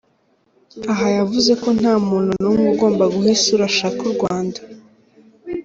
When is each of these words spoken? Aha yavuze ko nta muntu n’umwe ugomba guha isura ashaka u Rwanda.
Aha 0.91 1.07
yavuze 1.17 1.51
ko 1.61 1.69
nta 1.79 1.93
muntu 2.07 2.31
n’umwe 2.41 2.67
ugomba 2.73 3.03
guha 3.13 3.29
isura 3.35 3.63
ashaka 3.71 3.99
u 4.09 4.11
Rwanda. 4.15 4.59